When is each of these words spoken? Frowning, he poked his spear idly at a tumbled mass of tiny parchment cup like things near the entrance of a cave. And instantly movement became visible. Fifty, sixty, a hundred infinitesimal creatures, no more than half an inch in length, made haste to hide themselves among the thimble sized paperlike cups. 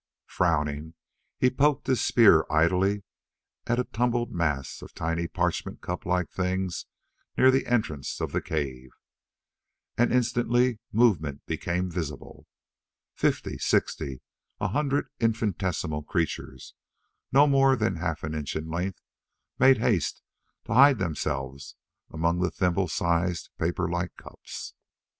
Frowning, 0.25 0.95
he 1.37 1.51
poked 1.51 1.85
his 1.85 2.01
spear 2.03 2.43
idly 2.49 3.03
at 3.67 3.77
a 3.77 3.83
tumbled 3.83 4.31
mass 4.31 4.81
of 4.81 4.95
tiny 4.95 5.27
parchment 5.27 5.79
cup 5.79 6.07
like 6.07 6.31
things 6.31 6.87
near 7.37 7.51
the 7.51 7.67
entrance 7.67 8.19
of 8.19 8.33
a 8.33 8.41
cave. 8.41 8.89
And 9.99 10.11
instantly 10.11 10.79
movement 10.91 11.45
became 11.45 11.91
visible. 11.91 12.47
Fifty, 13.13 13.59
sixty, 13.59 14.21
a 14.59 14.69
hundred 14.69 15.07
infinitesimal 15.19 16.01
creatures, 16.01 16.73
no 17.31 17.45
more 17.45 17.75
than 17.75 17.97
half 17.97 18.23
an 18.23 18.33
inch 18.33 18.55
in 18.55 18.71
length, 18.71 19.03
made 19.59 19.77
haste 19.77 20.23
to 20.65 20.73
hide 20.73 20.97
themselves 20.97 21.75
among 22.09 22.39
the 22.39 22.49
thimble 22.49 22.87
sized 22.87 23.51
paperlike 23.59 24.15
cups. 24.17 24.73